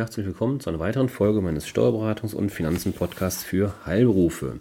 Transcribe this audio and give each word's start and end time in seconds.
Herzlich 0.00 0.24
willkommen 0.24 0.60
zu 0.60 0.70
einer 0.70 0.78
weiteren 0.78 1.10
Folge 1.10 1.42
meines 1.42 1.66
Steuerberatungs- 1.68 2.34
und 2.34 2.48
Finanzen-Podcasts 2.48 3.44
für 3.44 3.74
Heilberufe. 3.84 4.58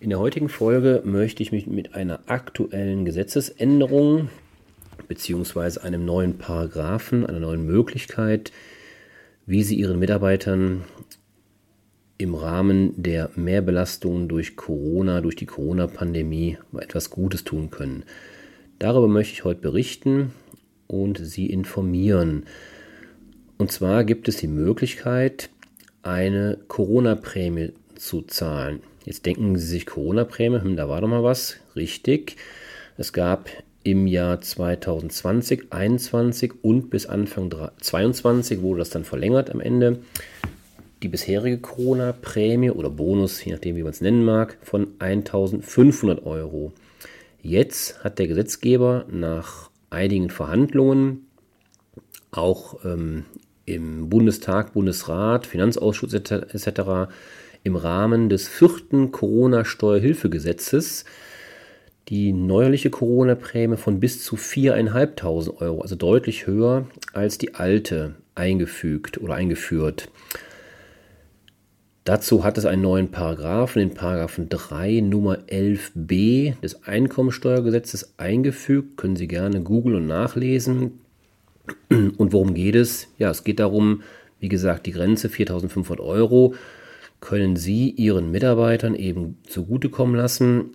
In 0.00 0.10
der 0.10 0.18
heutigen 0.18 0.50
Folge 0.50 1.00
möchte 1.06 1.42
ich 1.42 1.50
mich 1.50 1.66
mit 1.66 1.94
einer 1.94 2.20
aktuellen 2.26 3.06
Gesetzesänderung 3.06 4.28
bzw. 5.08 5.80
einem 5.80 6.04
neuen 6.04 6.36
Paragraphen, 6.36 7.24
einer 7.24 7.40
neuen 7.40 7.64
Möglichkeit, 7.64 8.52
wie 9.46 9.62
Sie 9.62 9.76
Ihren 9.76 9.98
Mitarbeitern 9.98 10.84
im 12.18 12.34
Rahmen 12.34 12.92
der 13.02 13.30
Mehrbelastung 13.34 14.28
durch 14.28 14.56
Corona, 14.56 15.22
durch 15.22 15.36
die 15.36 15.46
Corona-Pandemie 15.46 16.58
etwas 16.78 17.08
Gutes 17.08 17.44
tun 17.44 17.70
können. 17.70 18.04
Darüber 18.78 19.08
möchte 19.08 19.32
ich 19.32 19.44
heute 19.44 19.62
berichten 19.62 20.32
und 20.86 21.16
Sie 21.16 21.46
informieren. 21.46 22.44
Und 23.62 23.70
zwar 23.70 24.02
gibt 24.02 24.26
es 24.26 24.38
die 24.38 24.48
Möglichkeit, 24.48 25.48
eine 26.02 26.58
Corona-Prämie 26.66 27.70
zu 27.94 28.22
zahlen. 28.22 28.80
Jetzt 29.04 29.24
denken 29.24 29.56
Sie 29.56 29.64
sich 29.64 29.86
Corona-Prämie, 29.86 30.62
hm, 30.62 30.74
da 30.74 30.88
war 30.88 31.00
doch 31.00 31.06
mal 31.06 31.22
was. 31.22 31.58
Richtig. 31.76 32.38
Es 32.98 33.12
gab 33.12 33.48
im 33.84 34.08
Jahr 34.08 34.40
2020, 34.40 35.68
2021 35.68 36.54
und 36.62 36.90
bis 36.90 37.06
Anfang 37.06 37.52
2022 37.52 38.62
wurde 38.62 38.80
das 38.80 38.90
dann 38.90 39.04
verlängert 39.04 39.48
am 39.52 39.60
Ende. 39.60 40.00
Die 41.04 41.08
bisherige 41.08 41.58
Corona-Prämie 41.58 42.72
oder 42.72 42.90
Bonus, 42.90 43.44
je 43.44 43.52
nachdem 43.52 43.76
wie 43.76 43.84
man 43.84 43.92
es 43.92 44.00
nennen 44.00 44.24
mag, 44.24 44.58
von 44.62 44.88
1500 44.98 46.26
Euro. 46.26 46.72
Jetzt 47.42 48.02
hat 48.02 48.18
der 48.18 48.26
Gesetzgeber 48.26 49.04
nach 49.08 49.70
einigen 49.88 50.30
Verhandlungen 50.30 51.28
auch 52.32 52.84
ähm, 52.84 53.26
im 53.64 54.08
Bundestag, 54.08 54.72
Bundesrat, 54.72 55.46
Finanzausschuss 55.46 56.14
etc. 56.14 57.12
im 57.62 57.76
Rahmen 57.76 58.28
des 58.28 58.48
vierten 58.48 59.12
Corona-Steuerhilfegesetzes 59.12 61.04
die 62.08 62.32
neuerliche 62.32 62.90
Corona-Prämie 62.90 63.76
von 63.76 64.00
bis 64.00 64.24
zu 64.24 64.36
4.500 64.36 65.60
Euro, 65.60 65.82
also 65.82 65.94
deutlich 65.94 66.46
höher 66.46 66.86
als 67.12 67.38
die 67.38 67.54
alte, 67.54 68.16
eingefügt 68.34 69.18
oder 69.18 69.34
eingeführt. 69.34 70.08
Dazu 72.04 72.42
hat 72.42 72.58
es 72.58 72.66
einen 72.66 72.82
neuen 72.82 73.12
Paragraphen, 73.12 73.78
den 73.78 73.94
Paragraphen 73.94 74.48
3 74.48 75.00
Nummer 75.02 75.38
11b 75.48 76.60
des 76.60 76.82
Einkommensteuergesetzes 76.82 78.14
eingefügt. 78.16 78.96
Können 78.96 79.14
Sie 79.14 79.28
gerne 79.28 79.62
googeln 79.62 79.94
und 79.94 80.06
nachlesen. 80.08 81.01
Und 81.88 82.32
worum 82.32 82.54
geht 82.54 82.74
es? 82.74 83.08
Ja, 83.18 83.30
es 83.30 83.44
geht 83.44 83.60
darum, 83.60 84.02
wie 84.40 84.48
gesagt, 84.48 84.86
die 84.86 84.92
Grenze 84.92 85.28
4.500 85.28 86.00
Euro 86.00 86.54
können 87.20 87.56
Sie 87.56 87.90
Ihren 87.90 88.30
Mitarbeitern 88.30 88.94
eben 88.94 89.38
zugutekommen 89.46 90.16
lassen 90.16 90.70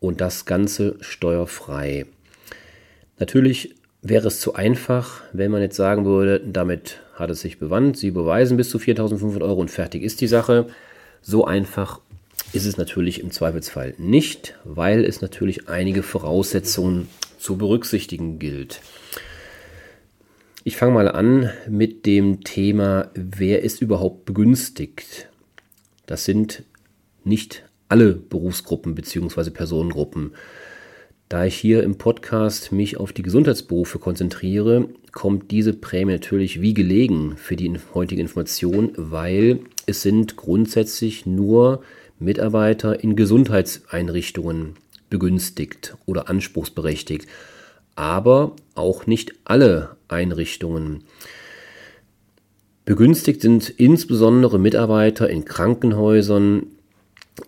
und 0.00 0.20
das 0.20 0.46
Ganze 0.46 0.96
steuerfrei. 1.00 2.06
Natürlich 3.18 3.74
wäre 4.00 4.28
es 4.28 4.40
zu 4.40 4.54
einfach, 4.54 5.22
wenn 5.32 5.50
man 5.50 5.60
jetzt 5.60 5.76
sagen 5.76 6.06
würde, 6.06 6.40
damit 6.40 7.00
hat 7.14 7.30
es 7.30 7.40
sich 7.40 7.58
bewandt, 7.58 7.96
Sie 7.96 8.10
beweisen 8.10 8.56
bis 8.56 8.70
zu 8.70 8.78
4.500 8.78 9.42
Euro 9.42 9.60
und 9.60 9.70
fertig 9.70 10.02
ist 10.02 10.20
die 10.20 10.28
Sache. 10.28 10.68
So 11.20 11.44
einfach 11.44 12.00
ist 12.52 12.64
es 12.64 12.76
natürlich 12.76 13.20
im 13.20 13.30
Zweifelsfall 13.30 13.94
nicht, 13.98 14.54
weil 14.64 15.04
es 15.04 15.20
natürlich 15.20 15.68
einige 15.68 16.02
Voraussetzungen 16.02 17.08
zu 17.38 17.58
berücksichtigen 17.58 18.38
gilt. 18.38 18.80
Ich 20.64 20.76
fange 20.76 20.92
mal 20.92 21.08
an 21.08 21.50
mit 21.68 22.04
dem 22.04 22.42
Thema, 22.42 23.10
wer 23.14 23.62
ist 23.62 23.80
überhaupt 23.80 24.24
begünstigt? 24.24 25.28
Das 26.06 26.24
sind 26.24 26.64
nicht 27.22 27.64
alle 27.88 28.14
Berufsgruppen 28.14 28.94
bzw. 28.94 29.50
Personengruppen. 29.50 30.32
Da 31.28 31.44
ich 31.44 31.54
hier 31.54 31.84
im 31.84 31.96
Podcast 31.96 32.72
mich 32.72 32.96
auf 32.96 33.12
die 33.12 33.22
Gesundheitsberufe 33.22 33.98
konzentriere, 33.98 34.88
kommt 35.12 35.50
diese 35.52 35.74
Prämie 35.74 36.12
natürlich 36.12 36.60
wie 36.60 36.74
gelegen 36.74 37.36
für 37.36 37.54
die 37.54 37.72
heutige 37.94 38.20
Information, 38.20 38.92
weil 38.96 39.60
es 39.86 40.02
sind 40.02 40.36
grundsätzlich 40.36 41.24
nur 41.24 41.82
Mitarbeiter 42.18 43.02
in 43.02 43.14
Gesundheitseinrichtungen 43.14 44.74
begünstigt 45.08 45.96
oder 46.04 46.28
anspruchsberechtigt 46.28 47.28
aber 47.98 48.54
auch 48.76 49.06
nicht 49.06 49.34
alle 49.44 49.96
Einrichtungen. 50.06 51.02
Begünstigt 52.84 53.42
sind 53.42 53.68
insbesondere 53.68 54.60
Mitarbeiter 54.60 55.28
in 55.28 55.44
Krankenhäusern, 55.44 56.68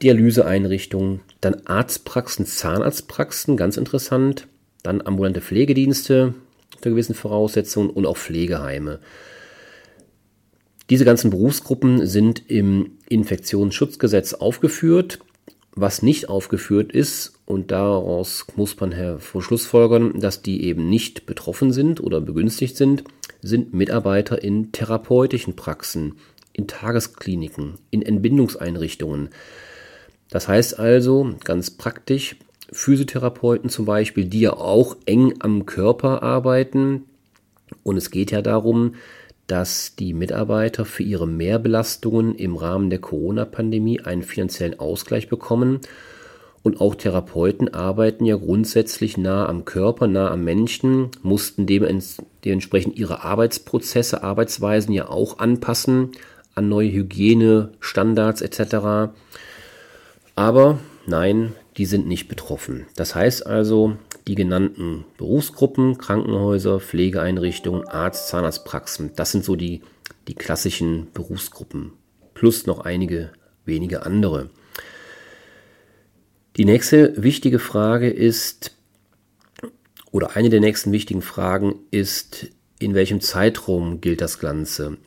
Dialyseeinrichtungen, 0.03 1.21
dann 1.43 1.67
Arztpraxen, 1.67 2.47
Zahnarztpraxen, 2.47 3.59
ganz 3.59 3.77
interessant, 3.77 4.47
dann 4.83 5.03
ambulante 5.03 5.43
Pflegedienste 5.43 6.33
unter 6.77 6.89
gewissen 6.89 7.15
Voraussetzungen 7.15 7.91
und 7.91 8.07
auch 8.07 8.17
Pflegeheime. 8.17 9.01
Diese 10.91 11.05
ganzen 11.05 11.31
Berufsgruppen 11.31 12.07
sind 12.07 12.51
im 12.51 12.99
Infektionsschutzgesetz 13.09 14.35
aufgeführt. 14.35 15.21
Was 15.73 16.03
nicht 16.03 16.29
aufgeführt 16.29 16.91
ist, 16.91 17.35
und 17.47 17.71
daraus 17.71 18.47
muss 18.57 18.79
man 18.79 18.91
hervorschlussfolgern, 18.91 20.19
dass 20.19 20.43
die 20.43 20.65
eben 20.65 20.91
nicht 20.91 21.27
betroffen 21.27 21.73
sind 21.73 22.01
oder 22.01 22.21
begünstigt 22.21 22.77
sind, 22.77 23.05
sind 23.41 23.73
Mitarbeiter 23.73 24.43
in 24.43 24.73
therapeutischen 24.73 25.55
Praxen, 25.55 26.17
in 26.53 26.67
Tageskliniken, 26.67 27.75
in 27.91 28.03
Entbindungseinrichtungen. 28.03 29.31
Das 30.29 30.49
heißt 30.49 30.79
also 30.79 31.35
ganz 31.45 31.71
praktisch, 31.71 32.37
Physiotherapeuten 32.73 33.71
zum 33.71 33.85
Beispiel, 33.85 34.25
die 34.25 34.41
ja 34.41 34.53
auch 34.55 34.97
eng 35.07 35.35
am 35.39 35.67
Körper 35.67 36.23
arbeiten. 36.23 37.05
Und 37.85 37.97
es 37.97 38.11
geht 38.11 38.33
ja 38.33 38.43
darum, 38.43 38.95
dass 39.51 39.97
die 39.97 40.15
Mitarbeiter 40.15 40.85
für 40.85 41.03
ihre 41.03 41.27
Mehrbelastungen 41.27 42.37
im 42.37 42.55
Rahmen 42.55 42.89
der 42.89 43.01
Corona-Pandemie 43.01 44.01
einen 44.01 44.23
finanziellen 44.23 44.79
Ausgleich 44.79 45.29
bekommen. 45.29 45.81
Und 46.63 46.81
auch 46.81 46.95
Therapeuten 46.95 47.73
arbeiten 47.75 48.25
ja 48.27 48.37
grundsätzlich 48.37 49.17
nah 49.17 49.49
am 49.49 49.65
Körper, 49.65 50.07
nah 50.07 50.31
am 50.31 50.45
Menschen, 50.45 51.11
mussten 51.23 51.67
dementsprechend 51.67 52.97
ihre 52.97 53.25
Arbeitsprozesse, 53.25 54.23
Arbeitsweisen 54.23 54.93
ja 54.93 55.09
auch 55.09 55.41
anpassen 55.41 56.13
an 56.55 56.69
neue 56.69 56.93
Hygienestandards 56.93 58.43
etc. 58.43 59.11
Aber 60.37 60.79
nein, 61.07 61.55
die 61.77 61.87
sind 61.87 62.07
nicht 62.07 62.29
betroffen. 62.29 62.87
Das 62.95 63.17
heißt 63.17 63.47
also, 63.47 63.97
die 64.31 64.37
genannten 64.37 65.07
Berufsgruppen, 65.19 65.99
Krankenhäuser, 65.99 66.79
Pflegeeinrichtungen, 66.79 67.89
Arzt, 67.89 68.29
Zahnarztpraxen, 68.29 69.11
das 69.17 69.33
sind 69.33 69.45
so 69.45 69.57
die, 69.57 69.83
die 70.29 70.37
klassischen 70.37 71.09
Berufsgruppen. 71.13 71.95
Plus 72.33 72.65
noch 72.65 72.79
einige 72.79 73.33
wenige 73.65 74.07
andere. 74.07 74.51
Die 76.57 76.65
nächste 76.65 77.21
wichtige 77.21 77.59
Frage 77.59 78.09
ist, 78.09 78.77
oder 80.13 80.37
eine 80.37 80.49
der 80.49 80.61
nächsten 80.61 80.93
wichtigen 80.93 81.23
Fragen 81.23 81.81
ist, 81.91 82.47
in 82.79 82.95
welchem 82.95 83.21
Zeitraum 83.21 84.01
gilt 84.01 84.21
das 84.21 84.39
Ganze? 84.39 84.99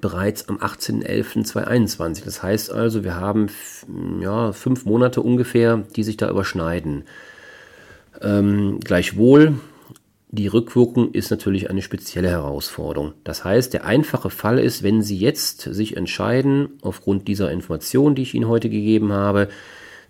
bereits 0.00 0.48
am 0.48 0.56
18.11.2021. 0.58 2.24
Das 2.24 2.42
heißt 2.42 2.72
also, 2.72 3.04
wir 3.04 3.16
haben 3.16 3.48
ja, 4.20 4.52
fünf 4.52 4.84
Monate 4.84 5.20
ungefähr, 5.20 5.84
die 5.96 6.02
sich 6.02 6.16
da 6.16 6.30
überschneiden. 6.30 7.04
Ähm, 8.20 8.80
gleichwohl, 8.80 9.54
die 10.28 10.46
Rückwirkung 10.46 11.12
ist 11.12 11.30
natürlich 11.30 11.68
eine 11.68 11.82
spezielle 11.82 12.30
Herausforderung. 12.30 13.12
Das 13.22 13.44
heißt, 13.44 13.74
der 13.74 13.84
einfache 13.84 14.30
Fall 14.30 14.58
ist, 14.58 14.82
wenn 14.82 15.02
Sie 15.02 15.18
jetzt 15.18 15.60
sich 15.60 15.96
entscheiden, 15.96 16.70
aufgrund 16.80 17.28
dieser 17.28 17.50
Information, 17.52 18.14
die 18.14 18.22
ich 18.22 18.34
Ihnen 18.34 18.48
heute 18.48 18.70
gegeben 18.70 19.12
habe, 19.12 19.48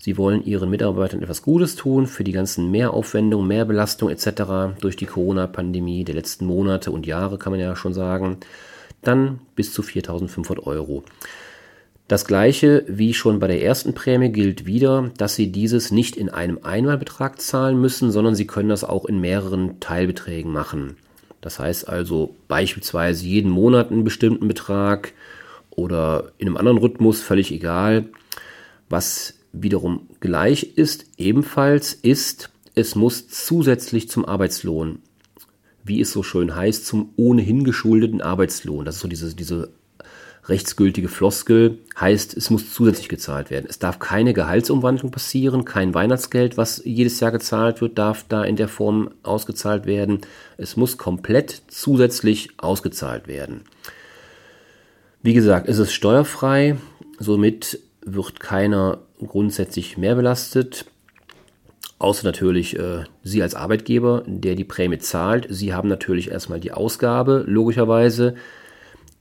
Sie 0.05 0.19
wollen 0.19 0.45
Ihren 0.45 0.69
Mitarbeitern 0.69 1.23
etwas 1.23 1.43
Gutes 1.43 1.77
tun 1.77 2.09
für 2.09 2.25
die 2.25 2.33
ganzen 2.33 2.73
Mehraufwendungen, 2.73 3.47
Mehrbelastung 3.47 4.11
etc. 4.11 4.75
durch 4.81 4.97
die 4.97 5.07
Corona-Pandemie 5.07 6.03
der 6.03 6.17
letzten 6.17 6.45
Monate 6.45 6.91
und 6.91 7.07
Jahre, 7.07 7.39
kann 7.39 7.53
man 7.53 7.61
ja 7.61 7.77
schon 7.77 7.95
sagen, 7.95 8.39
dann 9.03 9.39
bis 9.55 9.73
zu 9.73 9.83
4.500 9.83 10.67
Euro. 10.67 11.05
Das 12.09 12.25
gleiche 12.25 12.85
wie 12.89 13.15
schon 13.15 13.39
bei 13.39 13.47
der 13.47 13.63
ersten 13.63 13.95
Prämie 13.95 14.31
gilt 14.31 14.67
wieder, 14.67 15.13
dass 15.19 15.37
Sie 15.37 15.53
dieses 15.53 15.93
nicht 15.93 16.17
in 16.17 16.31
einem 16.31 16.59
Einmalbetrag 16.65 17.41
zahlen 17.41 17.81
müssen, 17.81 18.11
sondern 18.11 18.35
Sie 18.35 18.49
können 18.49 18.71
das 18.71 18.83
auch 18.83 19.05
in 19.05 19.21
mehreren 19.21 19.79
Teilbeträgen 19.79 20.51
machen. 20.51 20.97
Das 21.41 21.61
heißt 21.61 21.89
also 21.89 22.35
beispielsweise 22.49 23.25
jeden 23.25 23.53
Monat 23.53 23.93
einen 23.93 24.03
bestimmten 24.03 24.49
Betrag 24.49 25.13
oder 25.71 26.33
in 26.39 26.49
einem 26.49 26.57
anderen 26.57 26.79
Rhythmus, 26.79 27.23
völlig 27.23 27.53
egal. 27.53 28.07
Was 28.89 29.35
wiederum 29.53 30.09
gleich 30.21 30.77
ist, 30.77 31.07
ebenfalls 31.17 31.93
ist, 31.93 32.51
es 32.75 32.95
muss 32.95 33.29
zusätzlich 33.29 34.09
zum 34.09 34.25
Arbeitslohn, 34.25 35.01
wie 35.85 36.01
es 36.01 36.13
so 36.13 36.23
schön 36.23 36.55
heißt, 36.55 36.87
zum 36.87 37.11
ohnehin 37.17 37.65
geschuldeten 37.65 38.23
Arbeitslohn, 38.23 38.85
das 38.85 38.97
ist 38.97 39.01
so 39.03 39.09
diese, 39.09 39.35
diese 39.35 39.71
rechtsgültige 40.49 41.09
Floskel, 41.09 41.79
heißt, 42.01 42.37
es 42.37 42.51
muss 42.51 42.73
zusätzlich 42.73 43.09
gezahlt 43.09 43.51
werden. 43.51 43.67
Es 43.69 43.79
darf 43.79 43.99
keine 43.99 44.33
Gehaltsumwandlung 44.33 45.13
passieren, 45.13 45.65
kein 45.65 45.95
Weihnachtsgeld, 45.95 46.57
was 46.57 46.83
jedes 46.85 47.21
Jahr 47.21 47.31
gezahlt 47.31 47.81
wird, 47.81 47.99
darf 47.99 48.25
da 48.29 48.43
in 48.43 48.57
der 48.57 48.69
Form 48.69 49.11
ausgezahlt 49.23 49.87
werden. 49.87 50.21
Es 50.57 50.77
muss 50.77 50.99
komplett 50.99 51.63
zusätzlich 51.69 52.49
ausgezahlt 52.57 53.29
werden. 53.29 53.63
Wie 55.23 55.35
gesagt, 55.35 55.69
es 55.69 55.79
ist 55.79 55.93
steuerfrei, 55.93 56.77
somit 57.21 57.79
wird 58.05 58.41
keiner 58.41 58.99
grundsätzlich 59.27 59.99
mehr 59.99 60.15
belastet. 60.15 60.87
Außer 61.99 62.25
natürlich 62.27 62.79
äh, 62.79 63.05
Sie 63.23 63.43
als 63.43 63.55
Arbeitgeber, 63.55 64.25
der 64.27 64.57
die 64.57 64.65
Prämie 64.65 64.99
zahlt. 64.99 65.47
Sie 65.51 65.73
haben 65.73 65.89
natürlich 65.89 66.31
erstmal 66.31 66.59
die 66.59 66.73
Ausgabe, 66.73 67.45
logischerweise. 67.47 68.35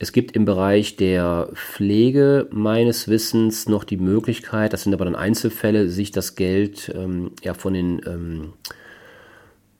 Es 0.00 0.10
gibt 0.10 0.34
im 0.34 0.44
Bereich 0.44 0.96
der 0.96 1.48
Pflege 1.54 2.48
meines 2.50 3.06
Wissens 3.06 3.68
noch 3.68 3.84
die 3.84 3.98
Möglichkeit, 3.98 4.72
das 4.72 4.82
sind 4.82 4.94
aber 4.94 5.04
dann 5.04 5.14
Einzelfälle, 5.14 5.88
sich 5.88 6.10
das 6.10 6.34
Geld 6.34 6.92
ähm, 6.92 7.30
ja, 7.44 7.54
von, 7.54 7.72
den, 7.72 8.00
ähm, 8.04 8.52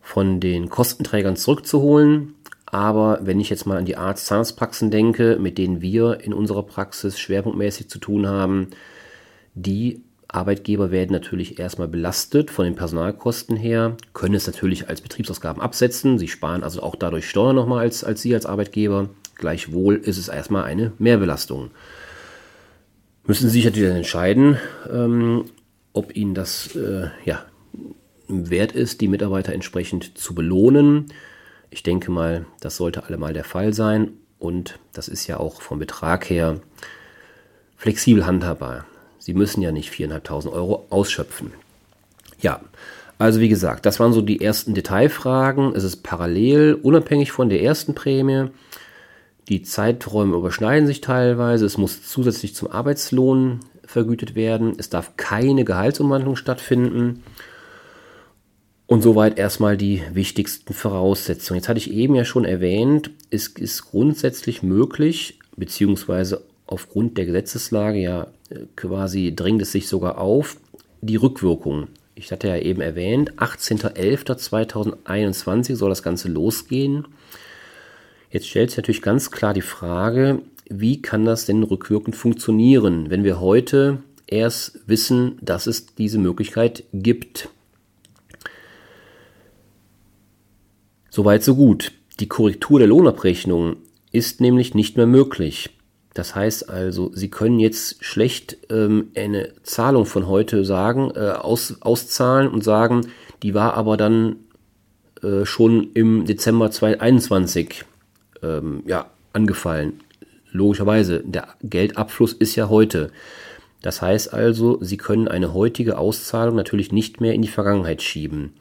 von 0.00 0.38
den 0.38 0.70
Kostenträgern 0.70 1.34
zurückzuholen. 1.34 2.34
Aber 2.66 3.18
wenn 3.22 3.40
ich 3.40 3.50
jetzt 3.50 3.66
mal 3.66 3.78
an 3.78 3.84
die 3.84 3.96
Arzt-Zahnarztpraxen 3.96 4.92
denke, 4.92 5.38
mit 5.40 5.58
denen 5.58 5.82
wir 5.82 6.20
in 6.20 6.32
unserer 6.32 6.62
Praxis 6.62 7.18
schwerpunktmäßig 7.18 7.88
zu 7.88 7.98
tun 7.98 8.28
haben, 8.28 8.68
die 9.54 10.02
Arbeitgeber 10.32 10.90
werden 10.90 11.12
natürlich 11.12 11.58
erstmal 11.58 11.88
belastet 11.88 12.50
von 12.50 12.64
den 12.64 12.74
Personalkosten 12.74 13.56
her, 13.56 13.96
können 14.14 14.34
es 14.34 14.46
natürlich 14.46 14.88
als 14.88 15.02
Betriebsausgaben 15.02 15.60
absetzen. 15.60 16.18
Sie 16.18 16.28
sparen 16.28 16.64
also 16.64 16.82
auch 16.82 16.96
dadurch 16.96 17.28
Steuern 17.28 17.54
nochmal 17.54 17.80
als, 17.80 18.02
als 18.02 18.22
Sie 18.22 18.34
als 18.34 18.46
Arbeitgeber. 18.46 19.10
Gleichwohl 19.34 19.96
ist 19.96 20.16
es 20.16 20.28
erstmal 20.28 20.64
eine 20.64 20.92
Mehrbelastung. 20.98 21.70
Müssen 23.24 23.48
Sie 23.48 23.52
sich 23.52 23.64
natürlich 23.66 23.94
entscheiden, 23.94 24.56
ähm, 24.90 25.44
ob 25.92 26.16
Ihnen 26.16 26.34
das 26.34 26.74
äh, 26.76 27.08
ja, 27.24 27.44
wert 28.26 28.72
ist, 28.72 29.02
die 29.02 29.08
Mitarbeiter 29.08 29.52
entsprechend 29.52 30.16
zu 30.16 30.34
belohnen. 30.34 31.12
Ich 31.68 31.82
denke 31.82 32.10
mal, 32.10 32.46
das 32.60 32.76
sollte 32.78 33.04
allemal 33.04 33.34
der 33.34 33.44
Fall 33.44 33.74
sein 33.74 34.12
und 34.38 34.78
das 34.92 35.08
ist 35.08 35.26
ja 35.26 35.36
auch 35.36 35.60
vom 35.60 35.78
Betrag 35.78 36.28
her 36.30 36.60
flexibel 37.76 38.26
handhabbar. 38.26 38.86
Sie 39.22 39.34
müssen 39.34 39.62
ja 39.62 39.70
nicht 39.70 39.92
4.500 39.92 40.50
Euro 40.50 40.84
ausschöpfen. 40.90 41.52
Ja, 42.40 42.60
also 43.18 43.38
wie 43.38 43.48
gesagt, 43.48 43.86
das 43.86 44.00
waren 44.00 44.12
so 44.12 44.20
die 44.20 44.40
ersten 44.40 44.74
Detailfragen. 44.74 45.76
Es 45.76 45.84
ist 45.84 46.02
parallel, 46.02 46.74
unabhängig 46.74 47.30
von 47.30 47.48
der 47.48 47.62
ersten 47.62 47.94
Prämie. 47.94 48.46
Die 49.48 49.62
Zeiträume 49.62 50.36
überschneiden 50.36 50.88
sich 50.88 51.02
teilweise. 51.02 51.64
Es 51.64 51.78
muss 51.78 52.02
zusätzlich 52.02 52.56
zum 52.56 52.72
Arbeitslohn 52.72 53.60
vergütet 53.84 54.34
werden. 54.34 54.74
Es 54.76 54.90
darf 54.90 55.16
keine 55.16 55.64
Gehaltsumwandlung 55.64 56.34
stattfinden. 56.34 57.22
Und 58.86 59.02
soweit 59.02 59.38
erstmal 59.38 59.76
die 59.76 60.02
wichtigsten 60.12 60.74
Voraussetzungen. 60.74 61.58
Jetzt 61.58 61.68
hatte 61.68 61.78
ich 61.78 61.92
eben 61.92 62.16
ja 62.16 62.24
schon 62.24 62.44
erwähnt, 62.44 63.12
es 63.30 63.46
ist 63.46 63.82
grundsätzlich 63.82 64.64
möglich, 64.64 65.38
beziehungsweise 65.56 66.42
aufgrund 66.66 67.18
der 67.18 67.26
Gesetzeslage 67.26 68.00
ja 68.00 68.26
quasi 68.76 69.34
drängt 69.34 69.62
es 69.62 69.72
sich 69.72 69.88
sogar 69.88 70.18
auf, 70.18 70.58
die 71.00 71.16
Rückwirkung. 71.16 71.88
Ich 72.14 72.30
hatte 72.30 72.46
ja 72.48 72.58
eben 72.58 72.80
erwähnt, 72.80 73.32
18.11.2021 73.38 75.74
soll 75.76 75.88
das 75.88 76.02
Ganze 76.02 76.28
losgehen. 76.28 77.06
Jetzt 78.30 78.48
stellt 78.48 78.70
sich 78.70 78.78
natürlich 78.78 79.02
ganz 79.02 79.30
klar 79.30 79.54
die 79.54 79.60
Frage, 79.60 80.40
wie 80.68 81.00
kann 81.02 81.24
das 81.24 81.46
denn 81.46 81.62
rückwirkend 81.62 82.16
funktionieren, 82.16 83.10
wenn 83.10 83.22
wir 83.24 83.40
heute 83.40 83.98
erst 84.26 84.80
wissen, 84.86 85.38
dass 85.40 85.66
es 85.66 85.94
diese 85.94 86.18
Möglichkeit 86.18 86.84
gibt. 86.92 87.48
Soweit 91.10 91.44
so 91.44 91.54
gut. 91.54 91.92
Die 92.20 92.28
Korrektur 92.28 92.78
der 92.78 92.88
Lohnabrechnung 92.88 93.76
ist 94.12 94.40
nämlich 94.40 94.74
nicht 94.74 94.96
mehr 94.96 95.06
möglich. 95.06 95.70
Das 96.14 96.34
heißt 96.34 96.68
also, 96.68 97.10
Sie 97.14 97.30
können 97.30 97.58
jetzt 97.58 98.04
schlecht 98.04 98.58
ähm, 98.70 99.10
eine 99.16 99.52
Zahlung 99.62 100.04
von 100.04 100.26
heute 100.28 100.64
sagen, 100.64 101.10
äh, 101.14 101.30
aus, 101.30 101.76
auszahlen 101.80 102.48
und 102.48 102.62
sagen, 102.62 103.06
die 103.42 103.54
war 103.54 103.74
aber 103.74 103.96
dann 103.96 104.36
äh, 105.22 105.46
schon 105.46 105.90
im 105.94 106.26
Dezember 106.26 106.70
2021 106.70 107.84
ähm, 108.42 108.82
ja, 108.86 109.06
angefallen. 109.32 110.00
Logischerweise, 110.50 111.22
der 111.24 111.48
Geldabfluss 111.62 112.34
ist 112.34 112.56
ja 112.56 112.68
heute. 112.68 113.10
Das 113.80 114.02
heißt 114.02 114.34
also, 114.34 114.78
Sie 114.82 114.98
können 114.98 115.28
eine 115.28 115.54
heutige 115.54 115.96
Auszahlung 115.96 116.56
natürlich 116.56 116.92
nicht 116.92 117.20
mehr 117.22 117.32
in 117.32 117.42
die 117.42 117.48
Vergangenheit 117.48 118.02
schieben. 118.02 118.52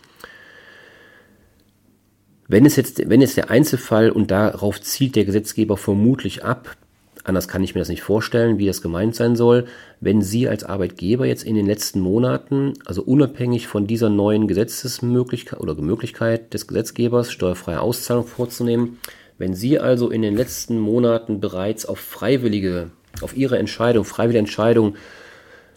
Wenn 2.48 2.66
es 2.66 2.76
jetzt, 2.76 3.10
wenn 3.10 3.22
es 3.22 3.36
der 3.36 3.50
Einzelfall 3.50 4.10
und 4.10 4.32
darauf 4.32 4.82
zielt 4.82 5.16
der 5.16 5.26
Gesetzgeber 5.26 5.78
vermutlich 5.78 6.44
ab, 6.44 6.76
Anders 7.24 7.48
kann 7.48 7.64
ich 7.64 7.76
mir 7.76 7.82
das 7.82 7.90
nicht 7.90 8.02
vorstellen, 8.02 8.58
wie 8.58 8.66
das 8.66 8.82
gemeint 8.82 9.16
sein 9.16 9.36
soll. 9.36 9.66
Wenn 10.00 10.22
Sie 10.22 10.48
als 10.48 10.64
Arbeitgeber 10.64 11.26
jetzt 11.26 11.44
in 11.44 11.56
den 11.56 11.68
letzten 11.68 12.00
Monaten, 12.00 12.74
also 12.86 13.04
unabhängig 13.04 13.68
von 13.68 13.86
dieser 13.86 14.10
neuen 14.10 14.48
Gesetzesmöglichkeit 14.48 15.60
oder 15.60 15.76
Möglichkeit 15.76 16.54
des 16.54 16.68
Gesetzgebers, 16.68 17.32
steuerfreie 17.32 17.82
Auszahlung 17.82 18.26
vorzunehmen, 18.26 18.98
wenn 19.38 19.54
Sie 19.54 19.78
also 19.78 20.10
in 20.10 20.24
den 20.24 20.36
letzten 20.36 20.80
Monaten 20.80 21.40
bereits 21.40 21.86
auf 21.86 22.00
freiwillige, 22.00 22.90
auf 23.22 23.38
Ihre 23.38 23.60
Entscheidung, 23.60 24.04
freiwillige 24.04 24.40
Entscheidung 24.40 24.96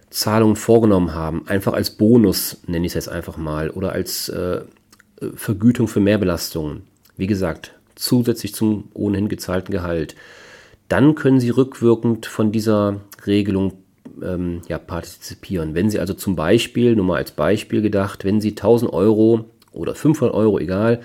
Zahlungen 0.08 0.56
vorgenommen 0.56 1.14
haben, 1.14 1.46
einfach 1.48 1.72
als 1.72 1.90
Bonus, 1.90 2.58
nenne 2.66 2.86
ich 2.86 2.90
es 2.90 2.94
jetzt 2.94 3.08
einfach 3.08 3.36
mal, 3.36 3.68
oder 3.70 3.92
als 3.92 4.28
äh, 4.28 4.60
Vergütung 5.34 5.88
für 5.88 6.00
Mehrbelastungen, 6.00 6.82
wie 7.16 7.26
gesagt, 7.26 7.72
zusätzlich 7.96 8.54
zum 8.54 8.88
ohnehin 8.94 9.28
gezahlten 9.28 9.72
Gehalt, 9.72 10.14
dann 10.88 11.14
können 11.14 11.40
Sie 11.40 11.50
rückwirkend 11.50 12.26
von 12.26 12.52
dieser 12.52 13.00
Regelung 13.26 13.74
ähm, 14.22 14.62
ja, 14.68 14.78
partizipieren. 14.78 15.74
Wenn 15.74 15.90
Sie 15.90 15.98
also 15.98 16.14
zum 16.14 16.36
Beispiel, 16.36 16.94
nur 16.96 17.04
mal 17.04 17.16
als 17.16 17.32
Beispiel 17.32 17.82
gedacht, 17.82 18.24
wenn 18.24 18.40
Sie 18.40 18.50
1000 18.50 18.92
Euro 18.92 19.46
oder 19.72 19.94
500 19.94 20.34
Euro, 20.34 20.58
egal, 20.58 21.00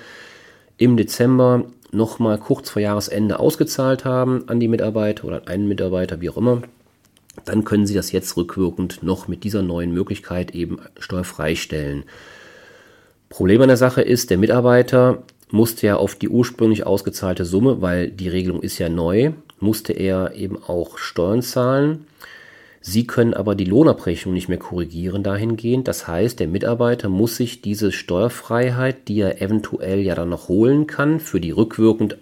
im 0.77 0.97
Dezember 0.97 1.65
nochmal 1.91 2.37
kurz 2.37 2.69
vor 2.69 2.81
Jahresende 2.81 3.39
ausgezahlt 3.39 4.05
haben 4.05 4.47
an 4.47 4.59
die 4.59 4.67
Mitarbeiter 4.67 5.25
oder 5.25 5.37
an 5.37 5.47
einen 5.47 5.67
Mitarbeiter, 5.67 6.21
wie 6.21 6.29
auch 6.29 6.37
immer, 6.37 6.61
dann 7.45 7.63
können 7.63 7.85
Sie 7.85 7.93
das 7.93 8.11
jetzt 8.11 8.35
rückwirkend 8.37 9.01
noch 9.01 9.27
mit 9.27 9.43
dieser 9.43 9.61
neuen 9.61 9.93
Möglichkeit 9.93 10.51
eben 10.51 10.79
steuerfrei 10.99 11.55
stellen. 11.55 12.03
Problem 13.29 13.61
an 13.61 13.67
der 13.67 13.77
Sache 13.77 14.01
ist, 14.01 14.29
der 14.29 14.37
Mitarbeiter 14.37 15.23
musste 15.51 15.87
ja 15.87 15.95
auf 15.95 16.15
die 16.15 16.29
ursprünglich 16.29 16.85
ausgezahlte 16.85 17.45
Summe, 17.45 17.81
weil 17.81 18.09
die 18.09 18.29
Regelung 18.29 18.61
ist 18.61 18.77
ja 18.77 18.89
neu, 18.89 19.31
musste 19.61 19.93
er 19.93 20.35
eben 20.35 20.61
auch 20.61 20.97
Steuern 20.97 21.41
zahlen. 21.41 22.05
Sie 22.81 23.05
können 23.05 23.33
aber 23.33 23.55
die 23.55 23.65
Lohnabrechnung 23.65 24.33
nicht 24.33 24.47
mehr 24.47 24.57
korrigieren 24.57 25.21
dahingehend. 25.21 25.87
Das 25.87 26.07
heißt, 26.07 26.39
der 26.39 26.47
Mitarbeiter 26.47 27.09
muss 27.09 27.35
sich 27.35 27.61
diese 27.61 27.91
Steuerfreiheit, 27.91 29.07
die 29.07 29.19
er 29.19 29.41
eventuell 29.41 29.99
ja 29.99 30.15
dann 30.15 30.29
noch 30.29 30.47
holen 30.47 30.87
kann, 30.87 31.19
für 31.19 31.41
die 31.41 31.51
rückwirkend, 31.51 32.17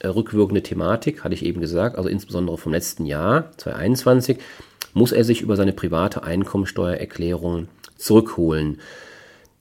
äh, 0.00 0.08
rückwirkende 0.08 0.62
Thematik, 0.62 1.22
hatte 1.22 1.34
ich 1.34 1.44
eben 1.44 1.60
gesagt, 1.60 1.96
also 1.96 2.08
insbesondere 2.08 2.56
vom 2.56 2.72
letzten 2.72 3.04
Jahr, 3.04 3.52
2021, 3.58 4.38
muss 4.94 5.12
er 5.12 5.24
sich 5.24 5.42
über 5.42 5.56
seine 5.56 5.72
private 5.72 6.22
Einkommensteuererklärung 6.22 7.68
zurückholen. 7.96 8.80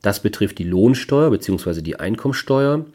Das 0.02 0.22
betrifft 0.22 0.58
die 0.60 0.64
Lohnsteuer 0.64 1.30
bzw. 1.30 1.82
die 1.82 2.00
Einkommensteuer. 2.00 2.86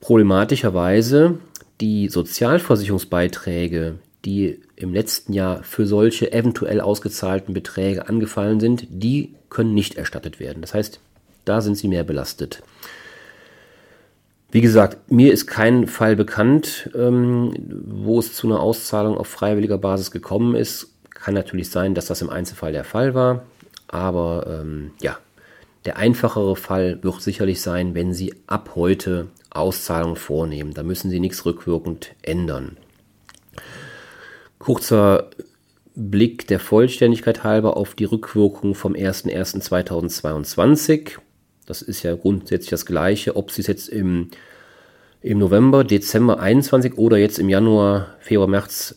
Problematischerweise 0.00 1.38
die 1.80 2.08
Sozialversicherungsbeiträge, 2.08 3.98
die 4.24 4.60
im 4.76 4.92
letzten 4.92 5.32
Jahr 5.32 5.62
für 5.62 5.86
solche 5.86 6.32
eventuell 6.32 6.80
ausgezahlten 6.80 7.54
Beträge 7.54 8.08
angefallen 8.08 8.60
sind, 8.60 8.86
die 8.90 9.34
können 9.48 9.74
nicht 9.74 9.96
erstattet 9.96 10.40
werden. 10.40 10.60
Das 10.60 10.74
heißt, 10.74 11.00
da 11.44 11.60
sind 11.60 11.76
sie 11.76 11.88
mehr 11.88 12.04
belastet. 12.04 12.62
Wie 14.52 14.60
gesagt, 14.60 15.10
mir 15.10 15.32
ist 15.32 15.46
kein 15.46 15.86
Fall 15.86 16.16
bekannt, 16.16 16.90
ähm, 16.94 17.54
wo 17.86 18.18
es 18.18 18.34
zu 18.34 18.48
einer 18.48 18.60
Auszahlung 18.60 19.16
auf 19.16 19.28
freiwilliger 19.28 19.78
Basis 19.78 20.10
gekommen 20.10 20.56
ist. 20.56 20.88
Kann 21.10 21.34
natürlich 21.34 21.70
sein, 21.70 21.94
dass 21.94 22.06
das 22.06 22.20
im 22.20 22.30
Einzelfall 22.30 22.72
der 22.72 22.84
Fall 22.84 23.14
war, 23.14 23.44
aber 23.88 24.60
ähm, 24.62 24.90
ja, 25.00 25.18
der 25.84 25.96
einfachere 25.96 26.56
Fall 26.56 26.98
wird 27.02 27.22
sicherlich 27.22 27.62
sein, 27.62 27.94
wenn 27.94 28.12
Sie 28.12 28.34
ab 28.46 28.72
heute 28.74 29.28
Auszahlungen 29.50 30.16
vornehmen. 30.16 30.74
Da 30.74 30.82
müssen 30.82 31.10
Sie 31.10 31.20
nichts 31.20 31.46
rückwirkend 31.46 32.14
ändern. 32.22 32.76
Kurzer 34.58 35.30
Blick 35.94 36.46
der 36.46 36.60
Vollständigkeit 36.60 37.44
halber 37.44 37.76
auf 37.76 37.94
die 37.94 38.04
Rückwirkung 38.04 38.74
vom 38.74 38.94
01.01.2022. 38.94 41.18
Das 41.66 41.82
ist 41.82 42.02
ja 42.02 42.14
grundsätzlich 42.14 42.70
das 42.70 42.86
gleiche, 42.86 43.36
ob 43.36 43.50
Sie 43.50 43.60
es 43.62 43.66
jetzt 43.66 43.88
im, 43.88 44.28
im 45.20 45.38
November, 45.38 45.84
Dezember 45.84 46.40
21 46.40 46.96
oder 46.98 47.16
jetzt 47.16 47.38
im 47.38 47.48
Januar, 47.48 48.16
Februar, 48.20 48.48
März, 48.48 48.96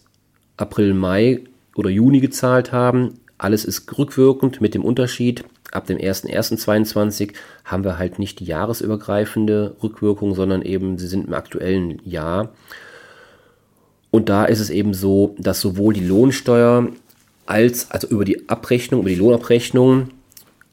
April, 0.57 0.93
Mai 0.93 1.45
oder 1.75 1.89
Juni 1.89 2.19
gezahlt 2.19 2.71
haben. 2.71 3.19
Alles 3.37 3.65
ist 3.65 3.97
rückwirkend 3.97 4.61
mit 4.61 4.73
dem 4.73 4.85
Unterschied. 4.85 5.43
Ab 5.73 5.87
dem 5.87 5.97
01.01.22 5.97 7.33
haben 7.65 7.83
wir 7.83 7.97
halt 7.97 8.19
nicht 8.19 8.39
die 8.39 8.45
jahresübergreifende 8.45 9.75
Rückwirkung, 9.81 10.35
sondern 10.35 10.61
eben 10.61 10.99
sie 10.99 11.07
sind 11.07 11.27
im 11.27 11.33
aktuellen 11.33 11.99
Jahr. 12.05 12.49
Und 14.11 14.29
da 14.29 14.45
ist 14.45 14.59
es 14.59 14.69
eben 14.69 14.93
so, 14.93 15.35
dass 15.39 15.59
sowohl 15.59 15.95
die 15.95 16.05
Lohnsteuer 16.05 16.89
als, 17.47 17.89
also 17.89 18.07
über 18.07 18.23
die 18.23 18.47
Abrechnung, 18.47 19.01
über 19.01 19.09
die 19.09 19.15
Lohnabrechnung, 19.15 20.09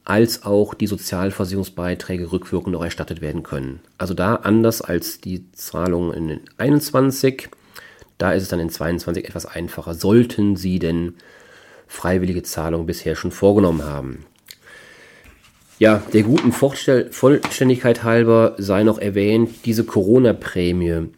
als 0.05 0.43
auch 0.43 0.75
die 0.75 0.87
Sozialversicherungsbeiträge 0.87 2.33
rückwirkend 2.33 2.73
noch 2.73 2.85
erstattet 2.85 3.23
werden 3.23 3.43
können. 3.43 3.81
Also 3.97 4.13
da 4.13 4.35
anders 4.35 4.83
als 4.83 5.21
die 5.21 5.51
Zahlungen 5.53 6.13
in 6.13 6.29
den 6.29 6.41
21, 6.59 7.49
da 8.19 8.33
ist 8.33 8.43
es 8.43 8.49
dann 8.51 8.61
in 8.61 8.71
22 8.71 9.25
etwas 9.25 9.47
einfacher, 9.47 9.95
sollten 9.95 10.57
Sie 10.57 10.79
denn 10.79 11.15
freiwillige 11.87 12.43
Zahlungen 12.43 12.87
bisher 12.87 13.17
schon 13.17 13.31
vorgenommen 13.31 13.85
haben. 13.85 14.27
Ja, 15.81 16.01
der 16.13 16.23
guten 16.23 16.53
Vollständigkeit 16.53 18.05
halber 18.05 18.55
sei 18.59 18.85
noch 18.85 18.99
erwähnt, 18.99 19.51
diese 19.65 19.83
Corona-Prämie 19.83 21.09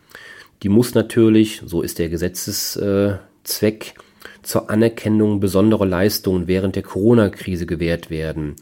die 0.62 0.68
muss 0.68 0.94
natürlich, 0.94 1.62
so 1.64 1.82
ist 1.82 1.98
der 1.98 2.08
Gesetzeszweck, 2.08 3.94
zur 4.42 4.70
Anerkennung 4.70 5.40
besonderer 5.40 5.86
Leistungen 5.86 6.46
während 6.46 6.76
der 6.76 6.82
Corona-Krise 6.82 7.66
gewährt 7.66 8.10
werden. 8.10 8.56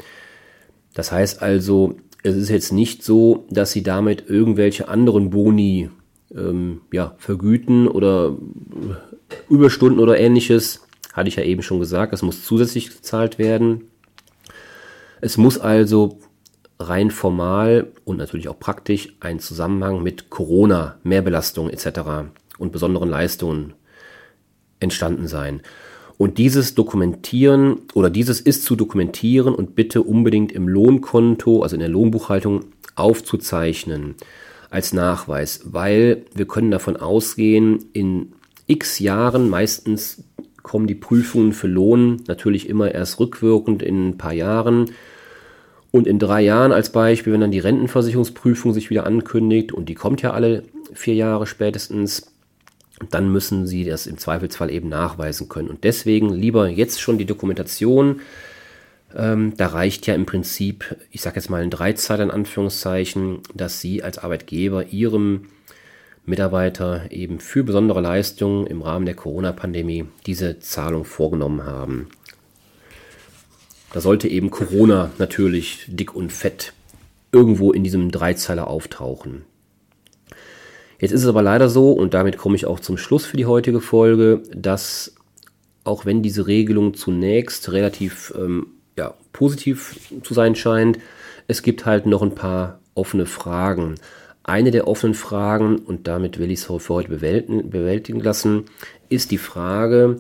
Das 0.95 1.13
heißt 1.13 1.43
also, 1.43 1.97
es 2.23 2.37
ist 2.37 2.51
jetzt 2.51 2.73
nicht 2.73 3.03
so, 3.03 3.47
dass 3.51 3.73
sie 3.73 3.83
damit 3.83 4.25
irgendwelche 4.29 4.89
anderen 4.89 5.31
Boni 5.31 5.91
ähm, 6.35 6.83
ja, 6.93 7.15
vergüten 7.19 7.89
oder 7.89 8.37
Überstunden 9.49 10.01
oder 10.01 10.19
ähnliches. 10.19 10.83
Hatte 11.13 11.29
ich 11.29 11.37
ja 11.37 11.45
eben 11.45 11.63
schon 11.63 11.81
gesagt, 11.81 12.13
das 12.13 12.23
muss 12.23 12.45
zusätzlich 12.45 12.91
gezahlt 12.91 13.39
werden. 13.39 13.90
Es 15.21 15.37
muss 15.37 15.59
also 15.59 16.19
rein 16.79 17.11
formal 17.11 17.89
und 18.05 18.17
natürlich 18.17 18.49
auch 18.49 18.59
praktisch 18.59 19.15
ein 19.21 19.39
Zusammenhang 19.39 20.03
mit 20.03 20.31
Corona, 20.31 20.99
Mehrbelastung 21.03 21.69
etc. 21.69 22.31
und 22.59 22.73
besonderen 22.73 23.11
Leistungen 23.11 23.75
entstanden 24.81 25.29
sein. 25.29 25.61
Und 26.17 26.39
dieses 26.39 26.75
dokumentieren 26.75 27.81
oder 27.95 28.11
dieses 28.11 28.41
ist 28.41 28.65
zu 28.65 28.77
dokumentieren 28.77 29.55
und 29.55 29.75
bitte 29.75 30.03
unbedingt 30.03 30.53
im 30.53 30.69
Lohnkonto, 30.69 31.63
also 31.63 31.77
in 31.77 31.81
der 31.81 31.89
Lohnbuchhaltung 31.89 32.67
aufzuzeichnen 32.95 34.17
als 34.71 34.93
Nachweis, 34.93 35.61
weil 35.65 36.25
wir 36.35 36.47
können 36.47 36.71
davon 36.71 36.97
ausgehen, 36.97 37.87
in 37.93 38.33
x 38.67 39.01
Jahren 39.01 39.49
meistens 39.49 40.23
kommen 40.63 40.87
die 40.87 40.95
Prüfungen 40.95 41.53
für 41.53 41.69
Lohn 41.69 42.23
natürlich 42.27 42.69
immer 42.69 42.93
erst 42.93 43.21
rückwirkend 43.21 43.83
in 43.83 44.11
ein 44.11 44.19
paar 44.19 44.33
Jahren 44.33 44.91
und 45.91 46.07
in 46.07 46.19
drei 46.19 46.43
Jahren 46.43 46.73
als 46.73 46.93
Beispiel, 46.93 47.33
wenn 47.33 47.41
dann 47.41 47.51
die 47.51 47.59
Rentenversicherungsprüfung 47.59 48.73
sich 48.73 48.91
wieder 48.91 49.07
ankündigt 49.07 49.73
und 49.73 49.89
die 49.89 49.95
kommt 49.95 50.23
ja 50.23 50.33
alle 50.33 50.63
vier 50.93 51.15
Jahre 51.15 51.47
spätestens, 51.47 52.33
dann 53.09 53.33
müssen 53.33 53.67
Sie 53.67 53.85
das 53.85 54.07
im 54.07 54.19
Zweifelsfall 54.19 54.71
eben 54.71 54.89
nachweisen 54.89 55.49
können. 55.49 55.69
Und 55.69 55.85
deswegen 55.85 56.31
lieber 56.31 56.69
jetzt 56.69 57.01
schon 57.01 57.19
die 57.19 57.25
Dokumentation. 57.25 58.21
Ähm, 59.17 59.55
da 59.57 59.69
reicht 59.69 60.07
ja 60.07 60.15
im 60.15 60.27
Prinzip, 60.27 60.97
ich 61.11 61.23
sage 61.23 61.37
jetzt 61.37 61.51
mal 61.51 61.63
ein 61.63 61.71
Dreizeiler 61.71 62.25
in 62.25 62.31
Anführungszeichen, 62.31 63.41
dass 63.55 63.81
Sie 63.81 64.03
als 64.05 64.19
Arbeitgeber 64.19 64.87
Ihrem 64.89 65.47
Mitarbeiter 66.31 67.11
eben 67.11 67.41
für 67.41 67.63
besondere 67.63 68.01
Leistungen 68.01 68.67
im 68.67 68.81
Rahmen 68.81 69.05
der 69.05 69.15
Corona-Pandemie 69.15 70.07
diese 70.27 70.59
Zahlung 70.61 71.05
vorgenommen 71.05 71.65
haben. 71.65 72.09
Da 73.93 74.01
sollte 74.01 74.29
eben 74.29 74.51
Corona 74.51 75.11
natürlich 75.19 75.85
dick 75.89 76.15
und 76.15 76.33
fett 76.33 76.73
irgendwo 77.33 77.73
in 77.73 77.85
diesem 77.85 78.11
Dreizeiler 78.11 78.69
auftauchen. 78.69 79.43
Jetzt 81.01 81.13
ist 81.13 81.23
es 81.23 81.29
aber 81.29 81.43
leider 81.43 81.69
so, 81.69 81.93
und 81.93 82.15
damit 82.15 82.37
komme 82.37 82.57
ich 82.57 82.67
auch 82.67 82.81
zum 82.81 82.97
Schluss 82.97 83.25
für 83.25 83.37
die 83.37 83.47
heutige 83.47 83.81
Folge, 83.81 84.43
dass 84.55 85.15
auch 85.83 86.05
wenn 86.05 86.23
diese 86.23 86.47
Regelung 86.47 86.95
zunächst 86.95 87.73
relativ 87.73 88.33
ähm, 88.37 88.67
ja, 88.97 89.15
positiv 89.33 89.99
zu 90.23 90.35
sein 90.35 90.55
scheint, 90.55 90.99
es 91.49 91.63
gibt 91.63 91.87
halt 91.87 92.07
noch 92.07 92.23
ein 92.23 92.35
paar 92.35 92.81
offene 92.95 93.27
Fragen. 93.27 93.97
Eine 94.51 94.73
der 94.73 94.89
offenen 94.89 95.15
Fragen, 95.15 95.79
und 95.79 96.09
damit 96.09 96.41
will 96.41 96.51
ich 96.51 96.59
es 96.59 96.65
für 96.65 96.81
heute 96.89 97.09
bewältigen 97.09 98.19
lassen, 98.19 98.65
ist 99.09 99.31
die 99.31 99.39
Frage, 99.39 100.17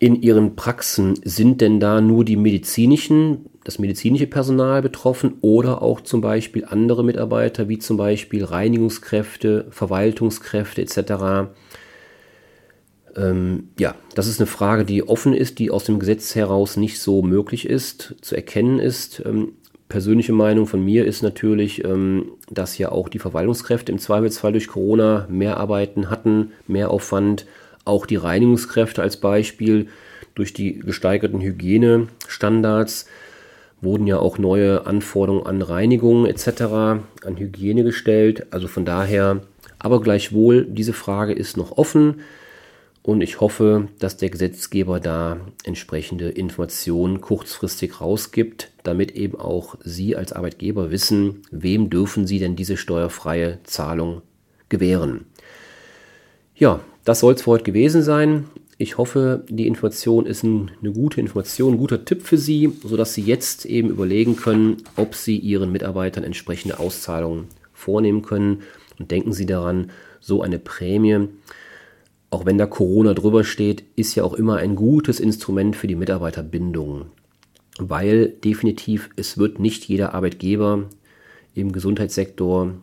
in 0.00 0.20
Ihren 0.20 0.56
Praxen 0.56 1.14
sind 1.22 1.60
denn 1.60 1.78
da 1.78 2.00
nur 2.00 2.24
die 2.24 2.34
medizinischen, 2.34 3.46
das 3.62 3.78
medizinische 3.78 4.26
Personal 4.26 4.82
betroffen 4.82 5.34
oder 5.42 5.80
auch 5.80 6.00
zum 6.00 6.20
Beispiel 6.20 6.64
andere 6.64 7.04
Mitarbeiter 7.04 7.68
wie 7.68 7.78
zum 7.78 7.98
Beispiel 7.98 8.42
Reinigungskräfte, 8.42 9.68
Verwaltungskräfte 9.70 10.82
etc.? 10.82 11.52
Ähm, 13.14 13.68
ja, 13.78 13.94
das 14.16 14.26
ist 14.26 14.40
eine 14.40 14.48
Frage, 14.48 14.84
die 14.84 15.06
offen 15.06 15.34
ist, 15.34 15.60
die 15.60 15.70
aus 15.70 15.84
dem 15.84 16.00
Gesetz 16.00 16.34
heraus 16.34 16.76
nicht 16.76 16.98
so 16.98 17.22
möglich 17.22 17.68
ist, 17.68 18.16
zu 18.22 18.34
erkennen 18.34 18.80
ist. 18.80 19.22
Ähm, 19.24 19.52
persönliche 19.88 20.32
Meinung 20.32 20.66
von 20.66 20.84
mir 20.84 21.06
ist 21.06 21.22
natürlich, 21.22 21.84
ähm, 21.84 22.32
dass 22.50 22.78
ja 22.78 22.90
auch 22.92 23.08
die 23.08 23.18
Verwaltungskräfte 23.18 23.92
im 23.92 23.98
Zweifelsfall 23.98 24.52
durch 24.52 24.68
Corona 24.68 25.26
mehr 25.30 25.56
Arbeiten 25.56 26.10
hatten, 26.10 26.52
mehr 26.66 26.90
Aufwand 26.90 27.46
auch 27.84 28.04
die 28.04 28.16
Reinigungskräfte 28.16 29.02
als 29.02 29.16
Beispiel 29.16 29.88
durch 30.34 30.52
die 30.52 30.78
gesteigerten 30.78 31.40
Hygienestandards 31.40 33.06
wurden 33.80 34.06
ja 34.06 34.18
auch 34.18 34.38
neue 34.38 34.86
Anforderungen 34.86 35.46
an 35.46 35.62
Reinigung 35.62 36.26
etc., 36.26 36.62
an 36.62 37.36
Hygiene 37.36 37.84
gestellt. 37.84 38.46
Also 38.50 38.68
von 38.68 38.84
daher, 38.84 39.40
aber 39.78 40.00
gleichwohl, 40.00 40.64
diese 40.64 40.92
Frage 40.92 41.32
ist 41.32 41.56
noch 41.56 41.78
offen 41.78 42.20
und 43.08 43.22
ich 43.22 43.40
hoffe, 43.40 43.88
dass 44.00 44.18
der 44.18 44.28
Gesetzgeber 44.28 45.00
da 45.00 45.40
entsprechende 45.64 46.28
Informationen 46.28 47.22
kurzfristig 47.22 48.02
rausgibt, 48.02 48.70
damit 48.82 49.12
eben 49.12 49.40
auch 49.40 49.76
Sie 49.82 50.14
als 50.14 50.34
Arbeitgeber 50.34 50.90
wissen, 50.90 51.40
wem 51.50 51.88
dürfen 51.88 52.26
Sie 52.26 52.38
denn 52.38 52.54
diese 52.54 52.76
steuerfreie 52.76 53.60
Zahlung 53.64 54.20
gewähren. 54.68 55.24
Ja, 56.54 56.80
das 57.06 57.20
soll 57.20 57.32
es 57.32 57.40
für 57.40 57.52
heute 57.52 57.64
gewesen 57.64 58.02
sein. 58.02 58.44
Ich 58.76 58.98
hoffe, 58.98 59.42
die 59.48 59.68
Information 59.68 60.26
ist 60.26 60.42
ein, 60.42 60.70
eine 60.82 60.92
gute 60.92 61.18
Information, 61.18 61.76
ein 61.76 61.78
guter 61.78 62.04
Tipp 62.04 62.20
für 62.20 62.36
Sie, 62.36 62.70
sodass 62.84 63.14
Sie 63.14 63.22
jetzt 63.22 63.64
eben 63.64 63.88
überlegen 63.88 64.36
können, 64.36 64.82
ob 64.96 65.14
Sie 65.14 65.38
Ihren 65.38 65.72
Mitarbeitern 65.72 66.24
entsprechende 66.24 66.78
Auszahlungen 66.78 67.46
vornehmen 67.72 68.20
können. 68.20 68.64
Und 68.98 69.10
denken 69.10 69.32
Sie 69.32 69.46
daran, 69.46 69.92
so 70.20 70.42
eine 70.42 70.58
Prämie 70.58 71.28
auch 72.30 72.44
wenn 72.44 72.58
da 72.58 72.66
Corona 72.66 73.14
drüber 73.14 73.44
steht, 73.44 73.84
ist 73.96 74.14
ja 74.14 74.24
auch 74.24 74.34
immer 74.34 74.56
ein 74.56 74.76
gutes 74.76 75.18
Instrument 75.20 75.76
für 75.76 75.86
die 75.86 75.94
Mitarbeiterbindung. 75.94 77.06
Weil 77.78 78.28
definitiv, 78.28 79.10
es 79.16 79.38
wird 79.38 79.58
nicht 79.60 79.84
jeder 79.84 80.14
Arbeitgeber 80.14 80.84
im 81.54 81.72
Gesundheitssektor 81.72 82.74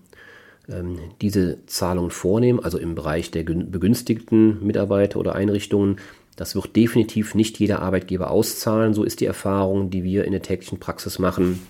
ähm, 0.68 0.98
diese 1.22 1.60
Zahlungen 1.68 2.12
vornehmen, 2.12 2.60
also 2.60 2.78
im 2.78 2.96
Bereich 2.96 3.30
der 3.30 3.44
begünstigten 3.44 4.66
Mitarbeiter 4.66 5.20
oder 5.20 5.36
Einrichtungen. 5.36 5.98
Das 6.38 6.56
wird 6.56 6.76
definitiv 6.76 7.36
nicht 7.36 7.60
jeder 7.60 7.82
Arbeitgeber 7.82 8.32
auszahlen. 8.32 8.94
So 8.94 9.04
ist 9.04 9.22
die 9.22 9.26
Erfahrung, 9.26 9.90
die 9.90 10.04
wir 10.04 10.26
in 10.26 10.32
der 10.32 10.42
täglichen 10.42 10.80
Praxis 10.80 11.20
machen. 11.20 11.62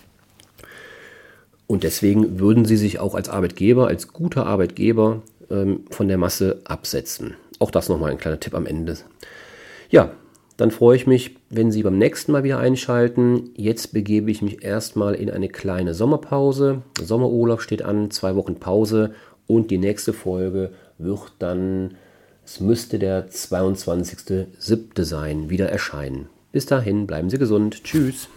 Und 1.67 1.83
deswegen 1.83 2.39
würden 2.39 2.65
sie 2.65 2.77
sich 2.77 2.99
auch 2.99 3.15
als 3.15 3.27
Arbeitgeber, 3.27 3.87
als 3.87 4.13
guter 4.13 4.45
Arbeitgeber 4.45 5.23
ähm, 5.49 5.81
von 5.89 6.07
der 6.07 6.17
Masse 6.17 6.61
absetzen. 6.63 7.35
Auch 7.59 7.71
das 7.71 7.89
nochmal 7.89 8.11
ein 8.11 8.17
kleiner 8.17 8.39
Tipp 8.39 8.53
am 8.53 8.65
Ende. 8.65 8.97
Ja, 9.89 10.11
dann 10.57 10.71
freue 10.71 10.95
ich 10.95 11.05
mich, 11.05 11.35
wenn 11.49 11.71
Sie 11.71 11.83
beim 11.83 11.97
nächsten 11.97 12.31
Mal 12.31 12.43
wieder 12.43 12.59
einschalten. 12.59 13.49
Jetzt 13.55 13.93
begebe 13.93 14.31
ich 14.31 14.41
mich 14.41 14.63
erstmal 14.63 15.15
in 15.15 15.29
eine 15.29 15.49
kleine 15.49 15.93
Sommerpause. 15.93 16.81
Sommerurlaub 17.01 17.61
steht 17.61 17.81
an, 17.81 18.09
zwei 18.11 18.35
Wochen 18.35 18.55
Pause 18.55 19.13
und 19.47 19.69
die 19.69 19.77
nächste 19.77 20.13
Folge 20.13 20.71
wird 20.97 21.33
dann, 21.39 21.95
es 22.45 22.59
müsste 22.59 22.99
der 22.99 23.29
22.07. 23.29 25.03
sein, 25.03 25.49
wieder 25.49 25.69
erscheinen. 25.69 26.29
Bis 26.53 26.65
dahin, 26.65 27.05
bleiben 27.05 27.29
Sie 27.29 27.37
gesund. 27.37 27.83
Tschüss. 27.83 28.29